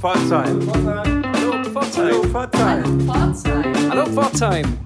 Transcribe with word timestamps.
Pforzheim. 0.00 0.60
Hallo 1.34 1.64
Pforzheim. 1.64 2.32
Hallo 3.90 4.04
Pforzheim. 4.06 4.78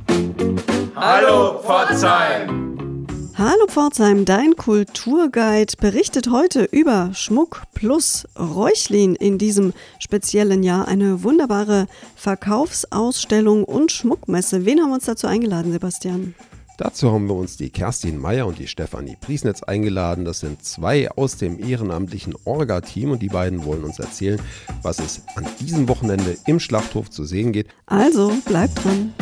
Hallo 0.97 1.59
Pforzheim. 1.61 3.07
Hallo 3.37 3.67
Pforzheim, 3.69 4.25
dein 4.25 4.57
Kulturguide 4.57 5.75
berichtet 5.79 6.31
heute 6.31 6.65
über 6.65 7.11
Schmuck 7.13 7.63
plus 7.75 8.27
Räuchlin 8.39 9.15
in 9.15 9.37
diesem 9.37 9.75
speziellen 9.99 10.63
Jahr. 10.63 10.89
Eine 10.89 11.23
wunderbare 11.23 11.89
Verkaufsausstellung 12.17 13.65
und 13.65 13.93
Schmuckmesse. 13.93 14.65
Wen 14.65 14.81
haben 14.81 14.91
wir 14.91 14.95
uns 14.95 15.05
dazu 15.05 15.27
eingeladen, 15.27 15.73
Sebastian? 15.73 16.35
Dazu 16.79 17.13
haben 17.13 17.29
wir 17.29 17.35
uns 17.35 17.57
die 17.57 17.71
Kerstin 17.71 18.19
Meyer 18.19 18.47
und 18.47 18.59
die 18.59 18.67
Stefanie 18.67 19.17
Priesnitz 19.21 19.63
eingeladen. 19.63 20.25
Das 20.25 20.41
sind 20.41 20.65
zwei 20.65 21.11
aus 21.11 21.37
dem 21.37 21.63
ehrenamtlichen 21.63 22.35
Orga-Team 22.45 23.13
und 23.13 23.23
die 23.23 23.29
beiden 23.29 23.65
wollen 23.65 23.85
uns 23.85 23.99
erzählen, 23.99 24.41
was 24.83 24.99
es 24.99 25.23
an 25.37 25.47
diesem 25.61 25.89
Wochenende 25.89 26.37
im 26.47 26.61
Schlachthof 26.61 27.11
zu 27.11 27.25
sehen 27.25 27.53
geht. 27.53 27.69
Also 27.87 28.33
bleibt 28.47 28.83
dran. 28.83 29.13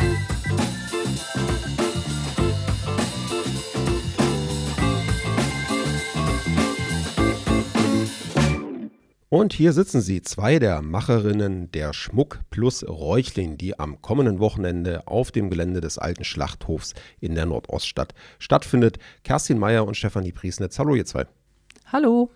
Und 9.41 9.53
hier 9.53 9.73
sitzen 9.73 10.01
sie, 10.01 10.21
zwei 10.21 10.59
der 10.59 10.83
Macherinnen 10.83 11.71
der 11.71 11.93
Schmuck 11.93 12.41
plus 12.51 12.87
Räuchlin, 12.87 13.57
die 13.57 13.79
am 13.79 13.99
kommenden 13.99 14.37
Wochenende 14.37 15.07
auf 15.07 15.31
dem 15.31 15.49
Gelände 15.49 15.81
des 15.81 15.97
alten 15.97 16.23
Schlachthofs 16.23 16.93
in 17.19 17.33
der 17.33 17.47
Nordoststadt 17.47 18.13
stattfindet. 18.37 18.99
Kerstin 19.23 19.57
Meyer 19.57 19.87
und 19.87 19.97
Stefanie 19.97 20.31
Priesnitz. 20.31 20.77
Hallo, 20.77 20.93
ihr 20.93 21.07
zwei. 21.07 21.25
Hallo. 21.91 22.29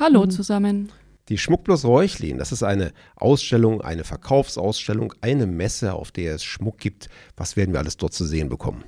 Hallo 0.00 0.26
zusammen. 0.26 0.90
Die 1.28 1.38
Schmuck 1.38 1.62
plus 1.62 1.84
Räuchlin, 1.84 2.38
das 2.38 2.50
ist 2.50 2.64
eine 2.64 2.90
Ausstellung, 3.14 3.80
eine 3.80 4.02
Verkaufsausstellung, 4.02 5.14
eine 5.20 5.46
Messe, 5.46 5.92
auf 5.92 6.10
der 6.10 6.34
es 6.34 6.42
Schmuck 6.42 6.78
gibt. 6.78 7.08
Was 7.36 7.56
werden 7.56 7.72
wir 7.72 7.78
alles 7.78 7.98
dort 7.98 8.14
zu 8.14 8.24
sehen 8.24 8.48
bekommen? 8.48 8.82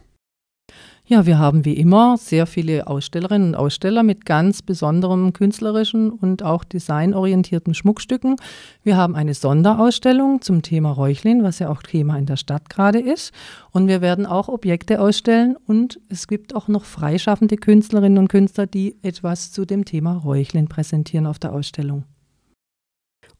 Ja, 1.11 1.27
wir 1.27 1.41
haben 1.41 1.65
wie 1.65 1.73
immer 1.73 2.17
sehr 2.19 2.47
viele 2.47 2.87
Ausstellerinnen 2.87 3.49
und 3.49 3.55
Aussteller 3.57 4.05
mit 4.05 4.25
ganz 4.25 4.63
besonderem 4.63 5.33
künstlerischen 5.33 6.11
und 6.11 6.45
auch 6.45 6.63
designorientierten 6.63 7.75
Schmuckstücken. 7.75 8.37
Wir 8.85 8.97
haben 8.97 9.17
eine 9.17 9.35
Sonderausstellung 9.35 10.41
zum 10.41 10.63
Thema 10.63 10.93
Räuchlin, 10.93 11.43
was 11.43 11.59
ja 11.59 11.69
auch 11.69 11.83
Thema 11.83 12.17
in 12.17 12.27
der 12.27 12.37
Stadt 12.37 12.71
gerade 12.71 13.01
ist. 13.01 13.33
Und 13.73 13.89
wir 13.89 14.03
werden 14.03 14.25
auch 14.25 14.47
Objekte 14.47 15.01
ausstellen 15.01 15.57
und 15.67 15.99
es 16.09 16.29
gibt 16.29 16.55
auch 16.55 16.69
noch 16.69 16.85
freischaffende 16.85 17.57
Künstlerinnen 17.57 18.19
und 18.19 18.29
Künstler, 18.29 18.69
die 18.69 18.97
etwas 19.03 19.51
zu 19.51 19.65
dem 19.65 19.85
Thema 19.85 20.13
Räuchlin 20.13 20.69
präsentieren 20.69 21.27
auf 21.27 21.41
der 21.41 21.53
Ausstellung. 21.53 22.05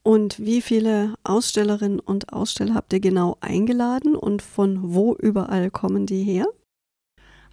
Und 0.03 0.41
wie 0.41 0.61
viele 0.61 1.15
Ausstellerinnen 1.23 2.01
und 2.01 2.33
Aussteller 2.33 2.75
habt 2.75 2.93
ihr 2.93 3.01
genau 3.01 3.37
eingeladen 3.41 4.17
und 4.17 4.43
von 4.43 4.93
wo 4.93 5.15
überall 5.15 5.71
kommen 5.71 6.07
die 6.07 6.25
her? 6.25 6.47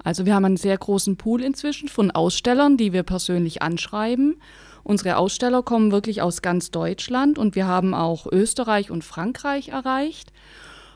Also 0.04 0.26
wir 0.26 0.36
haben 0.36 0.46
einen 0.46 0.58
sehr 0.58 0.78
großen 0.78 1.18
Pool 1.18 1.42
inzwischen 1.42 1.90
von 1.90 2.12
Ausstellern, 2.12 2.78
die 2.78 2.94
wir 2.94 3.04
persönlich 3.04 3.62
anschreiben. 3.62 4.38
Unsere 4.84 5.18
Aussteller 5.18 5.64
kommen 5.64 5.92
wirklich 5.92 6.22
aus 6.22 6.42
ganz 6.42 6.72
Deutschland 6.72 7.38
und 7.38 7.56
wir 7.56 7.68
haben 7.68 7.94
auch 7.94 8.26
Österreich 8.32 8.90
und 8.90 9.04
Frankreich 9.04 9.70
erreicht. 9.70 10.32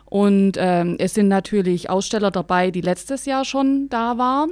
Und 0.06 0.54
ähm, 0.58 0.96
es 1.00 1.14
sind 1.14 1.28
natürlich 1.28 1.90
Aussteller 1.90 2.32
dabei, 2.32 2.72
die 2.72 2.82
letztes 2.82 3.26
Jahr 3.26 3.46
schon 3.46 3.90
da 3.90 4.18
waren, 4.18 4.52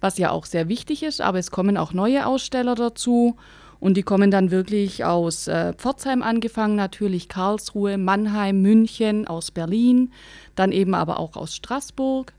was 0.00 0.18
ja 0.18 0.30
auch 0.30 0.44
sehr 0.44 0.68
wichtig 0.68 1.02
ist, 1.02 1.20
aber 1.20 1.38
es 1.38 1.50
kommen 1.50 1.76
auch 1.76 1.92
neue 1.92 2.26
Aussteller 2.26 2.74
dazu. 2.74 3.36
Und 3.80 3.96
die 3.96 4.02
kommen 4.02 4.30
dann 4.30 4.50
wirklich 4.50 5.04
aus 5.04 5.48
äh, 5.48 5.72
Pforzheim 5.72 6.22
angefangen, 6.22 6.76
natürlich 6.76 7.28
Karlsruhe, 7.28 7.96
Mannheim, 7.96 8.60
München, 8.60 9.26
aus 9.26 9.50
Berlin, 9.50 10.12
dann 10.54 10.70
eben 10.70 10.94
aber 10.94 11.18
auch 11.18 11.36
aus 11.36 11.54
Straßburg. 11.56 12.32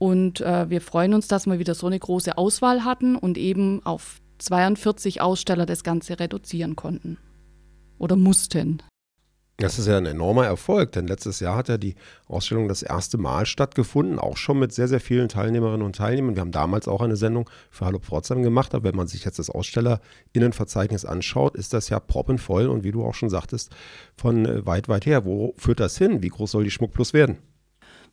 Und 0.00 0.40
äh, 0.40 0.70
wir 0.70 0.80
freuen 0.80 1.12
uns, 1.12 1.28
dass 1.28 1.44
wir 1.44 1.58
wieder 1.58 1.74
so 1.74 1.86
eine 1.86 1.98
große 1.98 2.38
Auswahl 2.38 2.84
hatten 2.86 3.16
und 3.16 3.36
eben 3.36 3.84
auf 3.84 4.22
42 4.38 5.20
Aussteller 5.20 5.66
das 5.66 5.84
Ganze 5.84 6.18
reduzieren 6.18 6.74
konnten. 6.74 7.18
Oder 7.98 8.16
mussten. 8.16 8.82
Das 9.58 9.78
ist 9.78 9.88
ja 9.88 9.98
ein 9.98 10.06
enormer 10.06 10.46
Erfolg, 10.46 10.92
denn 10.92 11.06
letztes 11.06 11.40
Jahr 11.40 11.54
hat 11.54 11.68
ja 11.68 11.76
die 11.76 11.96
Ausstellung 12.26 12.66
das 12.66 12.82
erste 12.82 13.18
Mal 13.18 13.44
stattgefunden, 13.44 14.18
auch 14.18 14.38
schon 14.38 14.58
mit 14.58 14.72
sehr, 14.72 14.88
sehr 14.88 15.00
vielen 15.00 15.28
Teilnehmerinnen 15.28 15.84
und 15.84 15.96
Teilnehmern. 15.96 16.34
Wir 16.34 16.40
haben 16.40 16.50
damals 16.50 16.88
auch 16.88 17.02
eine 17.02 17.16
Sendung 17.16 17.50
für 17.70 17.84
Hallo 17.84 17.98
Pforzheim 17.98 18.42
gemacht, 18.42 18.74
aber 18.74 18.84
wenn 18.84 18.96
man 18.96 19.06
sich 19.06 19.26
jetzt 19.26 19.38
das 19.38 19.50
Ausstellerinnenverzeichnis 19.50 21.04
anschaut, 21.04 21.56
ist 21.56 21.74
das 21.74 21.90
ja 21.90 22.00
proppenvoll 22.00 22.68
und 22.68 22.84
wie 22.84 22.92
du 22.92 23.04
auch 23.04 23.12
schon 23.12 23.28
sagtest, 23.28 23.70
von 24.16 24.46
äh, 24.46 24.64
weit, 24.64 24.88
weit 24.88 25.04
her. 25.04 25.26
Wo 25.26 25.52
führt 25.58 25.80
das 25.80 25.98
hin? 25.98 26.22
Wie 26.22 26.30
groß 26.30 26.52
soll 26.52 26.64
die 26.64 26.70
Schmuck 26.70 26.92
Plus 26.92 27.12
werden? 27.12 27.36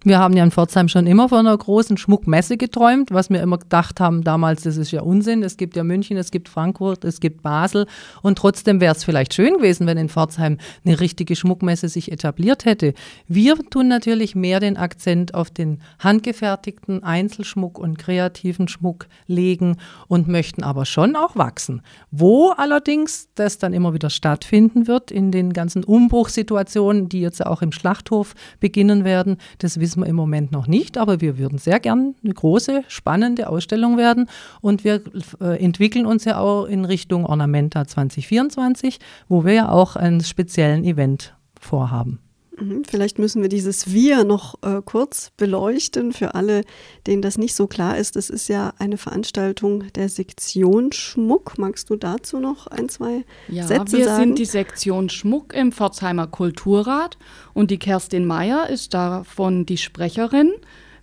Wir 0.04 0.20
haben 0.20 0.38
ja 0.38 0.44
in 0.44 0.52
Pforzheim 0.52 0.90
schon 0.90 1.08
immer 1.08 1.28
von 1.28 1.40
einer 1.40 1.58
großen 1.58 1.98
Schmuckmesse 1.98 2.56
geträumt, 2.56 3.10
was 3.12 3.32
wir 3.32 3.42
immer 3.42 3.58
gedacht 3.58 4.00
haben 4.00 4.24
damals, 4.24 4.62
das 4.62 4.78
ist 4.78 4.92
ja 4.92 5.02
Unsinn. 5.02 5.42
Es 5.42 5.58
gibt 5.58 5.76
ja 5.76 5.84
München, 5.84 6.18
es 6.18 6.30
gibt 6.30 6.50
Frankfurt, 6.50 7.04
es 7.04 7.20
gibt 7.20 7.42
Basel. 7.42 7.88
Und 8.22 8.38
trotzdem 8.38 8.80
wäre 8.80 8.94
es 8.94 9.04
vielleicht 9.04 9.34
schön 9.34 9.56
gewesen, 9.56 9.88
wenn 9.88 9.98
in 9.98 10.08
Pforzheim 10.08 10.60
eine 10.86 11.00
richtige 11.00 11.36
Schmuckmesse 11.36 11.90
sich 11.90 12.12
etabliert 12.12 12.66
hätte. 12.66 12.94
Wir 13.28 13.58
tun 13.72 13.88
natürlich 13.88 14.36
mehr 14.36 14.60
den 14.60 14.78
Akzent 14.78 15.34
auf 15.34 15.50
den 15.50 15.82
handgefertigten 15.98 17.04
Einzelschmuck 17.04 17.80
und 17.80 17.98
kreativen 17.98 18.68
Schmuck 18.68 19.08
legen 19.26 19.78
und 20.08 20.28
möchten 20.28 20.62
aber 20.62 20.86
schon 20.86 21.16
auch 21.16 21.36
wachsen. 21.36 21.82
Wo 22.12 22.52
allerdings 22.52 23.30
das 23.34 23.58
dann 23.58 23.74
immer 23.74 23.96
wieder 23.96 24.12
stattfinden 24.12 24.86
wird, 24.88 25.10
in 25.10 25.32
den 25.32 25.54
ganzen 25.54 25.84
Umbruchssituationen, 25.84 27.10
die 27.10 27.22
jetzt 27.22 27.44
auch 27.44 27.64
im 27.64 27.72
Schlachthof 27.72 28.36
beginnen 28.60 29.04
werden, 29.04 29.38
das 29.58 29.80
wissen 29.80 29.87
wir 29.96 30.06
im 30.06 30.16
Moment 30.16 30.52
noch 30.52 30.68
nicht, 30.68 30.98
aber 30.98 31.22
wir 31.22 31.38
würden 31.38 31.58
sehr 31.58 31.80
gern 31.80 32.16
eine 32.24 32.34
große, 32.34 32.84
spannende 32.88 33.50
Ausstellung 33.50 33.98
werden 33.98 34.30
und 34.62 34.84
wir 34.84 35.02
äh, 35.40 35.64
entwickeln 35.64 36.06
uns 36.06 36.26
ja 36.26 36.40
auch 36.40 36.66
in 36.66 36.86
Richtung 36.86 37.26
Ornamenta 37.26 37.88
2024, 37.88 39.00
wo 39.30 39.46
wir 39.46 39.54
ja 39.54 39.70
auch 39.70 39.96
einen 39.96 40.22
speziellen 40.22 40.84
Event 40.84 41.36
vorhaben. 41.60 42.20
Mhm, 42.60 42.84
vielleicht 42.86 43.20
müssen 43.20 43.42
wir 43.42 43.50
dieses 43.50 43.94
Wir 43.94 44.24
noch 44.24 44.56
äh, 44.64 44.82
kurz 44.84 45.32
beleuchten 45.38 46.12
für 46.12 46.36
alle, 46.36 46.64
denen 47.06 47.22
das 47.22 47.38
nicht 47.38 47.56
so 47.56 47.68
klar 47.68 47.98
ist. 47.98 48.16
Es 48.16 48.30
ist 48.30 48.48
ja 48.48 48.74
eine 48.80 48.98
Veranstaltung 48.98 49.92
der 49.94 50.10
Sektion 50.10 50.92
Schmuck. 50.92 51.58
Magst 51.58 51.90
du 51.90 51.96
dazu 51.96 52.40
noch 52.40 52.68
ein, 52.68 52.90
zwei 52.90 53.26
ja, 53.48 53.68
Sätze 53.68 53.98
wir 53.98 54.06
sagen? 54.06 54.24
sind 54.24 54.40
die 54.40 54.46
Sektion 54.46 55.10
Schmuck 55.10 55.54
im 55.54 55.72
Pforzheimer 55.72 56.28
Kulturrat 56.28 57.18
und 57.54 57.70
die 57.70 57.80
Kerstin 57.80 58.26
Meyer 58.26 58.70
ist 58.70 58.94
davon 58.94 59.66
die 59.66 59.78
Sprecherin. 59.78 60.52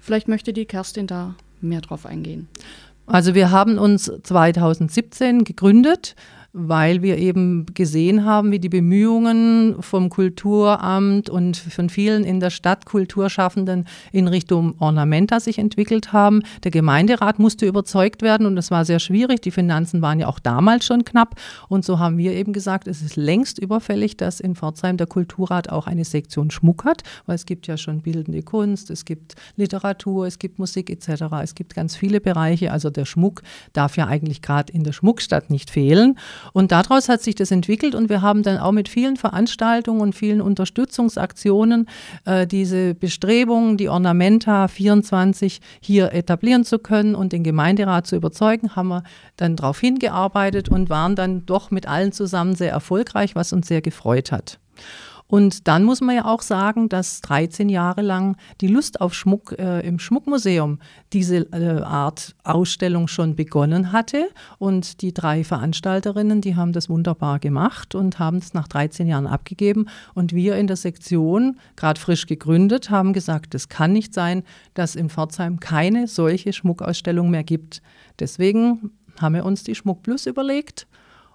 Vielleicht 0.02 0.28
möchte 0.28 0.52
die 0.52 0.66
Kerstin 0.66 1.06
da 1.06 1.36
mehr 1.60 1.80
drauf 1.80 2.04
eingehen. 2.04 2.48
Also 3.06 3.34
wir 3.34 3.50
haben 3.50 3.78
uns 3.78 4.10
2017 4.22 5.44
gegründet 5.44 6.16
weil 6.56 7.02
wir 7.02 7.18
eben 7.18 7.66
gesehen 7.74 8.24
haben, 8.24 8.52
wie 8.52 8.60
die 8.60 8.68
Bemühungen 8.68 9.82
vom 9.82 10.08
Kulturamt 10.08 11.28
und 11.28 11.56
von 11.56 11.90
vielen 11.90 12.22
in 12.22 12.38
der 12.38 12.50
Stadt 12.50 12.86
Kulturschaffenden 12.86 13.88
in 14.12 14.28
Richtung 14.28 14.76
Ornamenta 14.78 15.40
sich 15.40 15.58
entwickelt 15.58 16.12
haben. 16.12 16.42
Der 16.62 16.70
Gemeinderat 16.70 17.40
musste 17.40 17.66
überzeugt 17.66 18.22
werden 18.22 18.46
und 18.46 18.54
das 18.54 18.70
war 18.70 18.84
sehr 18.84 19.00
schwierig. 19.00 19.42
Die 19.42 19.50
Finanzen 19.50 20.00
waren 20.00 20.20
ja 20.20 20.28
auch 20.28 20.38
damals 20.38 20.86
schon 20.86 21.04
knapp 21.04 21.34
und 21.68 21.84
so 21.84 21.98
haben 21.98 22.18
wir 22.18 22.32
eben 22.32 22.52
gesagt, 22.52 22.86
es 22.86 23.02
ist 23.02 23.16
längst 23.16 23.58
überfällig, 23.58 24.16
dass 24.16 24.38
in 24.38 24.54
Pforzheim 24.54 24.96
der 24.96 25.08
Kulturrat 25.08 25.70
auch 25.70 25.88
eine 25.88 26.04
Sektion 26.04 26.52
Schmuck 26.52 26.84
hat, 26.84 27.02
weil 27.26 27.34
es 27.34 27.46
gibt 27.46 27.66
ja 27.66 27.76
schon 27.76 28.00
bildende 28.00 28.44
Kunst, 28.44 28.90
es 28.90 29.04
gibt 29.04 29.34
Literatur, 29.56 30.28
es 30.28 30.38
gibt 30.38 30.60
Musik 30.60 30.88
etc. 30.88 31.24
Es 31.42 31.56
gibt 31.56 31.74
ganz 31.74 31.96
viele 31.96 32.20
Bereiche, 32.20 32.70
also 32.70 32.90
der 32.90 33.06
Schmuck 33.06 33.42
darf 33.72 33.96
ja 33.96 34.06
eigentlich 34.06 34.40
gerade 34.40 34.72
in 34.72 34.84
der 34.84 34.92
Schmuckstadt 34.92 35.50
nicht 35.50 35.68
fehlen. 35.68 36.16
Und 36.52 36.72
daraus 36.72 37.08
hat 37.08 37.22
sich 37.22 37.34
das 37.34 37.50
entwickelt 37.50 37.94
und 37.94 38.08
wir 38.08 38.22
haben 38.22 38.42
dann 38.42 38.58
auch 38.58 38.72
mit 38.72 38.88
vielen 38.88 39.16
Veranstaltungen 39.16 40.00
und 40.00 40.14
vielen 40.14 40.40
Unterstützungsaktionen 40.40 41.88
äh, 42.24 42.46
diese 42.46 42.94
Bestrebungen, 42.94 43.76
die 43.76 43.88
Ornamenta 43.88 44.68
24 44.68 45.60
hier 45.80 46.12
etablieren 46.12 46.64
zu 46.64 46.78
können 46.78 47.14
und 47.14 47.32
den 47.32 47.44
Gemeinderat 47.44 48.06
zu 48.06 48.16
überzeugen, 48.16 48.76
haben 48.76 48.88
wir 48.88 49.02
dann 49.36 49.56
darauf 49.56 49.80
hingearbeitet 49.80 50.68
und 50.68 50.90
waren 50.90 51.16
dann 51.16 51.46
doch 51.46 51.70
mit 51.70 51.86
allen 51.86 52.12
zusammen 52.12 52.54
sehr 52.54 52.70
erfolgreich, 52.70 53.34
was 53.34 53.52
uns 53.52 53.68
sehr 53.68 53.80
gefreut 53.80 54.32
hat. 54.32 54.58
Und 55.26 55.68
dann 55.68 55.84
muss 55.84 56.00
man 56.00 56.16
ja 56.16 56.26
auch 56.26 56.42
sagen, 56.42 56.88
dass 56.88 57.20
13 57.22 57.68
Jahre 57.68 58.02
lang 58.02 58.36
die 58.60 58.68
Lust 58.68 59.00
auf 59.00 59.14
Schmuck 59.14 59.58
äh, 59.58 59.80
im 59.80 59.98
Schmuckmuseum 59.98 60.78
diese 61.12 61.50
äh, 61.52 61.82
Art 61.82 62.36
Ausstellung 62.44 63.08
schon 63.08 63.34
begonnen 63.34 63.90
hatte. 63.90 64.28
Und 64.58 65.00
die 65.00 65.14
drei 65.14 65.42
Veranstalterinnen, 65.42 66.42
die 66.42 66.56
haben 66.56 66.72
das 66.72 66.90
wunderbar 66.90 67.38
gemacht 67.38 67.94
und 67.94 68.18
haben 68.18 68.36
es 68.36 68.52
nach 68.52 68.68
13 68.68 69.06
Jahren 69.06 69.26
abgegeben. 69.26 69.86
Und 70.12 70.34
wir 70.34 70.56
in 70.56 70.66
der 70.66 70.76
Sektion, 70.76 71.58
gerade 71.74 71.98
frisch 71.98 72.26
gegründet, 72.26 72.90
haben 72.90 73.14
gesagt, 73.14 73.54
es 73.54 73.70
kann 73.70 73.92
nicht 73.92 74.12
sein, 74.12 74.42
dass 74.74 74.94
in 74.94 75.08
Pforzheim 75.08 75.58
keine 75.58 76.06
solche 76.06 76.52
Schmuckausstellung 76.52 77.30
mehr 77.30 77.44
gibt. 77.44 77.80
Deswegen 78.18 78.90
haben 79.18 79.34
wir 79.34 79.46
uns 79.46 79.64
die 79.64 79.74
Schmuck 79.74 80.02
Plus 80.02 80.26
überlegt 80.26 80.86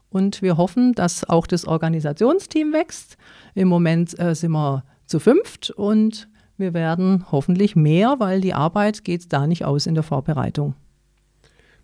Und 0.10 0.42
wir 0.42 0.58
hoffen, 0.58 0.94
dass 0.94 1.28
auch 1.28 1.46
das 1.46 1.66
Organisationsteam 1.66 2.74
wächst. 2.74 3.18
Im 3.54 3.68
Moment 3.68 4.20
äh, 4.20 4.34
sind 4.34 4.52
wir 4.52 4.84
zu 5.06 5.20
fünft 5.20 5.72
und 5.72 6.28
wir 6.58 6.74
werden 6.74 7.26
hoffentlich 7.32 7.76
mehr, 7.76 8.16
weil 8.20 8.42
die 8.42 8.54
Arbeit 8.54 9.04
geht 9.04 9.32
da 9.32 9.48
nicht 9.48 9.66
aus 9.66 9.86
in 9.86 9.94
der 9.94 10.04
Vorbereitung. 10.04 10.76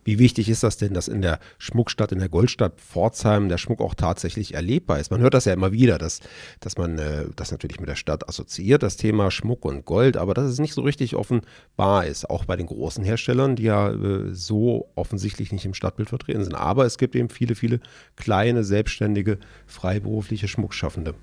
Wie 0.05 0.19
wichtig 0.19 0.49
ist 0.49 0.61
das 0.61 0.77
denn, 0.77 0.93
dass 0.93 1.07
in 1.07 1.23
der 1.23 1.39
Schmuckstadt, 1.57 2.11
in 2.11 2.19
der 2.19 2.29
Goldstadt 2.29 2.79
Pforzheim 2.79 3.49
der 3.49 3.57
Schmuck 3.57 3.81
auch 3.81 3.95
tatsächlich 3.95 4.53
erlebbar 4.53 4.99
ist? 4.99 5.09
Man 5.09 5.19
hört 5.19 5.33
das 5.33 5.45
ja 5.45 5.53
immer 5.53 5.71
wieder, 5.71 5.97
dass, 5.97 6.19
dass 6.59 6.77
man 6.77 6.99
äh, 6.99 7.25
das 7.35 7.51
natürlich 7.51 7.79
mit 7.79 7.89
der 7.89 7.95
Stadt 7.95 8.29
assoziiert, 8.29 8.83
das 8.83 8.97
Thema 8.97 9.31
Schmuck 9.31 9.65
und 9.65 9.83
Gold, 9.83 10.15
aber 10.15 10.35
dass 10.35 10.45
es 10.45 10.59
nicht 10.59 10.75
so 10.75 10.81
richtig 10.81 11.15
offenbar 11.15 12.05
ist, 12.05 12.29
auch 12.29 12.45
bei 12.45 12.55
den 12.55 12.67
großen 12.67 13.03
Herstellern, 13.03 13.55
die 13.55 13.63
ja 13.63 13.89
äh, 13.91 14.31
so 14.31 14.91
offensichtlich 14.93 15.51
nicht 15.51 15.65
im 15.65 15.73
Stadtbild 15.73 16.09
vertreten 16.09 16.43
sind. 16.43 16.53
Aber 16.53 16.85
es 16.85 16.99
gibt 16.99 17.15
eben 17.15 17.29
viele, 17.29 17.55
viele 17.55 17.79
kleine, 18.15 18.63
selbstständige, 18.63 19.39
freiberufliche 19.65 20.47
Schmuckschaffende. 20.47 21.15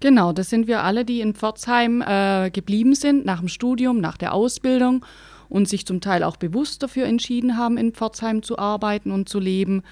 Genau, 0.00 0.34
das 0.34 0.50
sind 0.50 0.66
wir 0.66 0.82
alle, 0.82 1.06
die 1.06 1.22
in 1.22 1.32
Pforzheim 1.32 2.02
äh, 2.06 2.50
geblieben 2.50 2.94
sind, 2.94 3.24
nach 3.24 3.38
dem 3.38 3.48
Studium, 3.48 4.00
nach 4.00 4.18
der 4.18 4.34
Ausbildung 4.34 5.06
und 5.52 5.68
sich 5.68 5.84
zum 5.84 6.00
Teil 6.00 6.24
auch 6.24 6.38
bewusst 6.38 6.82
dafür 6.82 7.04
entschieden 7.04 7.58
haben, 7.58 7.76
in 7.76 7.92
Pforzheim 7.92 8.42
zu 8.42 8.58
arbeiten 8.58 9.10
und 9.10 9.28
zu 9.28 9.38
leben. 9.38 9.82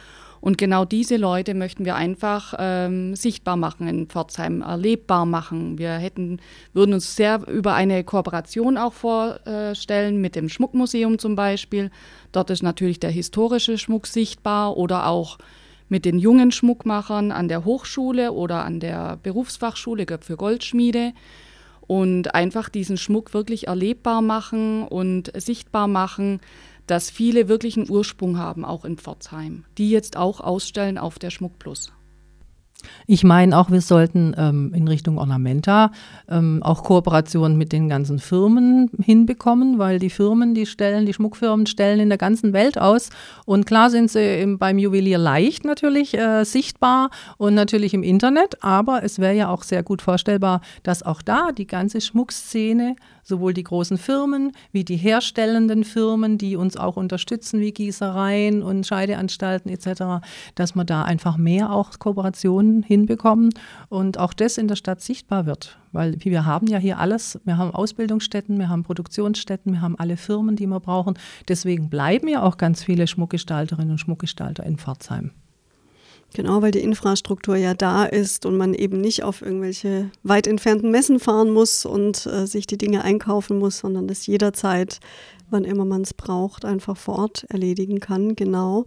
Und 0.40 0.56
genau 0.56 0.86
diese 0.86 1.18
Leute 1.18 1.52
möchten 1.52 1.84
wir 1.84 1.96
einfach 1.96 2.54
ähm, 2.58 3.14
sichtbar 3.14 3.56
machen 3.56 3.86
in 3.86 4.06
Pforzheim, 4.06 4.62
erlebbar 4.62 5.26
machen. 5.26 5.78
Wir 5.78 5.90
hätten, 5.90 6.40
würden 6.72 6.94
uns 6.94 7.14
sehr 7.14 7.46
über 7.46 7.74
eine 7.74 8.02
Kooperation 8.04 8.78
auch 8.78 8.94
vorstellen 8.94 10.22
mit 10.22 10.34
dem 10.34 10.48
Schmuckmuseum 10.48 11.18
zum 11.18 11.36
Beispiel. 11.36 11.90
Dort 12.32 12.48
ist 12.48 12.62
natürlich 12.62 12.98
der 12.98 13.10
historische 13.10 13.76
Schmuck 13.76 14.06
sichtbar 14.06 14.78
oder 14.78 15.08
auch 15.08 15.36
mit 15.90 16.06
den 16.06 16.18
jungen 16.18 16.52
Schmuckmachern 16.52 17.32
an 17.32 17.48
der 17.48 17.66
Hochschule 17.66 18.32
oder 18.32 18.64
an 18.64 18.80
der 18.80 19.18
Berufsfachschule 19.22 20.06
für 20.22 20.38
Goldschmiede 20.38 21.12
und 21.90 22.36
einfach 22.36 22.68
diesen 22.68 22.96
Schmuck 22.96 23.34
wirklich 23.34 23.66
erlebbar 23.66 24.22
machen 24.22 24.84
und 24.84 25.32
sichtbar 25.34 25.88
machen, 25.88 26.38
dass 26.86 27.10
viele 27.10 27.48
wirklich 27.48 27.76
einen 27.76 27.90
Ursprung 27.90 28.38
haben, 28.38 28.64
auch 28.64 28.84
in 28.84 28.96
Pforzheim, 28.96 29.64
die 29.76 29.90
jetzt 29.90 30.16
auch 30.16 30.38
ausstellen 30.40 30.98
auf 30.98 31.18
der 31.18 31.30
Schmuck 31.30 31.58
Plus. 31.58 31.92
Ich 33.06 33.24
meine 33.24 33.56
auch, 33.58 33.70
wir 33.70 33.80
sollten 33.80 34.34
ähm, 34.36 34.72
in 34.74 34.86
Richtung 34.88 35.18
Ornamenta 35.18 35.90
ähm, 36.28 36.62
auch 36.62 36.84
Kooperationen 36.84 37.58
mit 37.58 37.72
den 37.72 37.88
ganzen 37.88 38.18
Firmen 38.18 38.90
hinbekommen, 39.02 39.78
weil 39.78 39.98
die 39.98 40.10
Firmen, 40.10 40.54
die 40.54 40.66
stellen, 40.66 41.06
die 41.06 41.12
Schmuckfirmen 41.12 41.66
stellen 41.66 42.00
in 42.00 42.08
der 42.08 42.18
ganzen 42.18 42.52
Welt 42.52 42.78
aus. 42.78 43.10
Und 43.46 43.66
klar 43.66 43.90
sind 43.90 44.10
sie 44.10 44.40
im, 44.40 44.58
beim 44.58 44.78
Juwelier 44.78 45.18
leicht 45.18 45.64
natürlich 45.64 46.16
äh, 46.16 46.44
sichtbar 46.44 47.10
und 47.36 47.54
natürlich 47.54 47.94
im 47.94 48.02
Internet, 48.02 48.62
aber 48.62 49.02
es 49.02 49.18
wäre 49.18 49.34
ja 49.34 49.48
auch 49.48 49.62
sehr 49.62 49.82
gut 49.82 50.02
vorstellbar, 50.02 50.60
dass 50.82 51.02
auch 51.02 51.22
da 51.22 51.52
die 51.52 51.66
ganze 51.66 52.00
Schmuckszene 52.00 52.96
sowohl 53.22 53.54
die 53.54 53.62
großen 53.62 53.98
Firmen 53.98 54.52
wie 54.72 54.84
die 54.84 54.96
herstellenden 54.96 55.84
Firmen, 55.84 56.38
die 56.38 56.56
uns 56.56 56.76
auch 56.76 56.96
unterstützen, 56.96 57.60
wie 57.60 57.72
Gießereien 57.72 58.62
und 58.62 58.86
Scheideanstalten 58.86 59.70
etc., 59.70 60.24
dass 60.54 60.74
wir 60.74 60.84
da 60.84 61.02
einfach 61.02 61.36
mehr 61.36 61.72
auch 61.72 61.98
Kooperationen 61.98 62.82
hinbekommen 62.82 63.50
und 63.88 64.18
auch 64.18 64.32
das 64.32 64.58
in 64.58 64.68
der 64.68 64.76
Stadt 64.76 65.00
sichtbar 65.00 65.46
wird. 65.46 65.78
Weil 65.92 66.16
wir 66.20 66.46
haben 66.46 66.66
ja 66.68 66.78
hier 66.78 66.98
alles, 66.98 67.40
wir 67.44 67.58
haben 67.58 67.72
Ausbildungsstätten, 67.72 68.58
wir 68.58 68.68
haben 68.68 68.84
Produktionsstätten, 68.84 69.72
wir 69.72 69.80
haben 69.80 69.98
alle 69.98 70.16
Firmen, 70.16 70.56
die 70.56 70.66
wir 70.66 70.80
brauchen. 70.80 71.18
Deswegen 71.48 71.90
bleiben 71.90 72.28
ja 72.28 72.42
auch 72.42 72.56
ganz 72.56 72.84
viele 72.84 73.06
Schmuckgestalterinnen 73.06 73.90
und 73.90 73.98
Schmuckgestalter 73.98 74.64
in 74.64 74.78
Pforzheim. 74.78 75.32
Genau, 76.34 76.62
weil 76.62 76.70
die 76.70 76.80
Infrastruktur 76.80 77.56
ja 77.56 77.74
da 77.74 78.04
ist 78.04 78.46
und 78.46 78.56
man 78.56 78.72
eben 78.72 79.00
nicht 79.00 79.24
auf 79.24 79.42
irgendwelche 79.42 80.10
weit 80.22 80.46
entfernten 80.46 80.90
Messen 80.90 81.18
fahren 81.18 81.50
muss 81.50 81.84
und 81.84 82.26
äh, 82.26 82.46
sich 82.46 82.66
die 82.66 82.78
Dinge 82.78 83.02
einkaufen 83.02 83.58
muss, 83.58 83.78
sondern 83.78 84.06
das 84.06 84.26
jederzeit, 84.26 85.00
wann 85.50 85.64
immer 85.64 85.84
man 85.84 86.02
es 86.02 86.14
braucht, 86.14 86.64
einfach 86.64 86.96
vor 86.96 87.18
Ort 87.18 87.46
erledigen 87.48 87.98
kann. 87.98 88.36
Genau. 88.36 88.86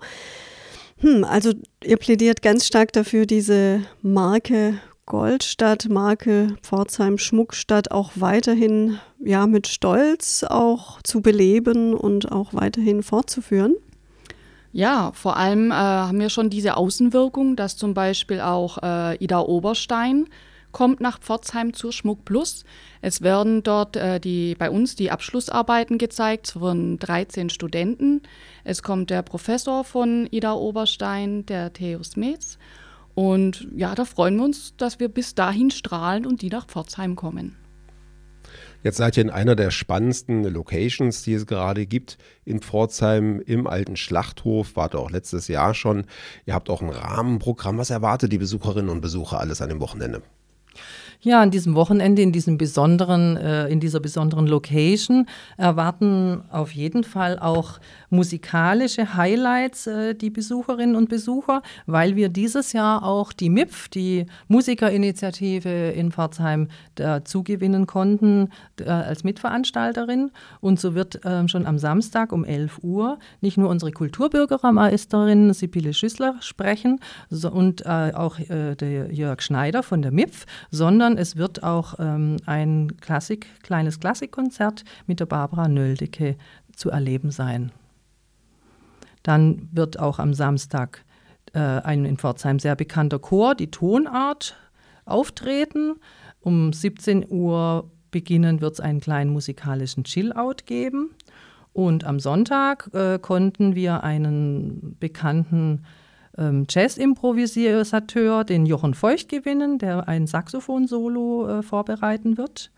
Hm, 1.00 1.26
also 1.26 1.52
ihr 1.84 1.98
plädiert 1.98 2.42
ganz 2.42 2.66
stark 2.66 2.94
dafür, 2.94 3.26
diese 3.26 3.82
Marke 4.02 4.80
Goldstadt, 5.06 5.90
Marke 5.90 6.56
Pforzheim 6.62 7.18
Schmuckstadt 7.18 7.92
auch 7.92 8.12
weiterhin 8.16 9.00
ja 9.20 9.48
mit 9.48 9.68
Stolz 9.68 10.46
auch 10.48 11.02
zu 11.02 11.22
beleben 11.22 11.94
und 11.94 12.32
auch 12.32 12.54
weiterhin 12.54 13.04
fortzuführen. 13.04 13.76
Ja, 14.76 15.12
vor 15.14 15.38
allem 15.38 15.70
äh, 15.70 15.76
haben 15.76 16.20
wir 16.20 16.30
schon 16.30 16.50
diese 16.50 16.78
Außenwirkung, 16.78 17.56
dass 17.56 17.78
zum 17.78 17.94
Beispiel 17.94 18.42
auch 18.42 18.80
äh, 18.82 19.24
Ida 19.24 19.40
Oberstein 19.40 20.28
kommt 20.72 21.00
nach 21.00 21.20
Pforzheim 21.20 21.74
zur 21.74 21.94
Schmuck 21.94 22.26
Plus. 22.26 22.66
Es 23.00 23.22
werden 23.22 23.62
dort 23.62 23.96
äh, 23.96 24.20
die, 24.20 24.56
bei 24.56 24.72
uns 24.72 24.96
die 24.96 25.12
Abschlussarbeiten 25.12 26.00
gezeigt 26.00 26.48
von 26.48 26.98
13 26.98 27.52
Studenten. 27.52 28.24
Es 28.64 28.82
kommt 28.82 29.12
der 29.12 29.22
Professor 29.22 29.84
von 29.84 30.28
Ida 30.32 30.54
Oberstein, 30.54 31.46
der 31.46 31.72
Theos 31.72 32.16
Metz. 32.16 32.58
Und 33.14 33.68
ja, 33.76 33.94
da 33.94 34.06
freuen 34.06 34.38
wir 34.38 34.46
uns, 34.46 34.76
dass 34.76 35.00
wir 35.00 35.08
bis 35.08 35.36
dahin 35.36 35.70
strahlen 35.70 36.26
und 36.26 36.42
die 36.42 36.50
nach 36.50 36.66
Pforzheim 36.66 37.16
kommen. 37.16 37.63
Jetzt 38.84 38.98
seid 38.98 39.16
ihr 39.16 39.24
in 39.24 39.30
einer 39.30 39.56
der 39.56 39.72
spannendsten 39.72 40.44
Locations, 40.44 41.24
die 41.24 41.34
es 41.34 41.46
gerade 41.46 41.86
gibt, 41.86 42.18
in 42.44 42.60
Pforzheim 42.60 43.40
im 43.40 43.66
alten 43.66 43.96
Schlachthof. 43.96 44.76
Wart 44.76 44.94
auch 44.94 45.10
letztes 45.10 45.48
Jahr 45.48 45.74
schon. 45.74 46.06
Ihr 46.46 46.54
habt 46.54 46.70
auch 46.70 46.82
ein 46.82 46.90
Rahmenprogramm. 46.90 47.78
Was 47.78 47.90
erwartet 47.90 48.34
die 48.34 48.38
Besucherinnen 48.38 48.90
und 48.90 49.00
Besucher 49.00 49.40
alles 49.40 49.62
an 49.62 49.70
dem 49.70 49.80
Wochenende? 49.80 50.22
Ja, 51.26 51.42
an 51.42 51.52
diesem 51.52 51.74
Wochenende, 51.76 52.22
in 52.22 52.34
diesem 52.34 52.58
besonderen, 52.58 53.38
äh, 53.38 53.70
in 53.70 53.80
dieser 53.80 54.02
besonderen 54.02 54.46
Location, 54.46 55.26
erwarten 55.56 56.44
auf 56.52 56.74
jeden 56.74 57.06
Fall 57.06 57.40
auch 57.40 57.80
musikalische 58.10 59.16
Highlights 59.16 59.88
äh, 59.88 60.16
die 60.16 60.30
Besucherinnen 60.30 60.98
und 60.98 61.08
Besucher, 61.08 61.62
weil 61.86 62.18
wir 62.18 62.28
dieses 62.28 62.74
Jahr 62.74 63.04
auch 63.06 63.32
die 63.32 63.50
MIPF, 63.50 63.88
die 63.88 64.26
Musikerinitiative 64.50 65.92
in 65.92 66.12
Pforzheim, 66.12 66.68
dazu 66.96 67.42
gewinnen 67.42 67.88
konnten 67.88 68.50
äh, 68.82 68.90
als 68.90 69.24
Mitveranstalterin. 69.24 70.30
Und 70.60 70.82
so 70.82 70.94
wird 70.94 71.24
äh, 71.24 71.48
schon 71.48 71.66
am 71.66 71.80
Samstag 71.80 72.34
um 72.34 72.44
11 72.44 72.80
Uhr 72.84 73.18
nicht 73.40 73.58
nur 73.58 73.70
unsere 73.70 73.92
Kulturbürgermeisterin 73.92 75.54
Sibylle 75.54 75.94
Schüssler 75.94 76.36
sprechen 76.42 77.00
so, 77.30 77.50
und 77.50 77.86
äh, 77.86 78.12
auch 78.14 78.40
äh, 78.40 78.76
der 78.76 79.14
Jörg 79.14 79.42
Schneider 79.42 79.84
von 79.84 80.02
der 80.02 80.12
MIPF, 80.12 80.46
sondern 80.70 81.13
sondern 81.14 81.22
es 81.22 81.38
wird 81.38 81.62
auch 81.62 81.96
ähm, 82.00 82.38
ein 82.48 82.98
Klassik, 83.00 83.46
kleines 83.62 84.00
Klassikkonzert 84.00 84.84
mit 85.06 85.20
der 85.20 85.28
Barbara 85.28 85.68
Nöldecke 85.68 86.38
zu 86.76 86.90
erleben 86.90 87.30
sein. 87.30 87.72
Dann 89.22 89.70
wird 89.72 90.00
auch 90.00 90.18
am 90.18 90.34
Samstag 90.34 91.06
äh, 91.54 91.60
ein 91.60 92.06
in 92.06 92.18
Pforzheim 92.18 92.58
sehr 92.58 92.76
bekannter 92.76 93.20
Chor, 93.20 93.54
die 93.54 93.70
Tonart, 93.70 94.56
auftreten. 95.06 95.96
Um 96.40 96.74
17 96.74 97.30
Uhr 97.30 97.92
beginnen 98.10 98.62
wird 98.62 98.74
es 98.74 98.80
einen 98.80 99.00
kleinen 99.00 99.32
musikalischen 99.32 100.04
Chill-Out 100.04 100.66
geben. 100.66 101.12
Und 101.74 102.06
am 102.06 102.20
Sonntag 102.20 102.90
äh, 102.94 103.20
konnten 103.20 103.76
wir 103.76 104.04
einen 104.04 104.96
bekannten 105.00 105.86
ähm, 106.38 106.66
Jazz-Improvisateur, 106.70 108.44
den 108.44 108.66
Jochen 108.66 108.94
Feucht, 108.94 109.30
gewinnen, 109.30 109.78
der 109.78 110.08
ein 110.08 110.28
Saxophon-Solo 110.28 111.48
äh, 111.48 111.64
vorbereiten 111.64 112.38
wird. 112.38 112.72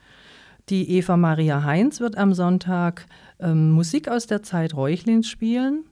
Die 0.70 0.90
Eva 0.98 1.16
Maria 1.16 1.64
Heinz 1.64 2.00
wird 2.00 2.18
am 2.18 2.34
Sonntag 2.34 3.06
ähm, 3.40 3.72
Musik 3.72 4.08
aus 4.10 4.26
der 4.26 4.42
Zeit 4.42 4.76
Reuchlins 4.76 5.30
spielen. 5.30 5.86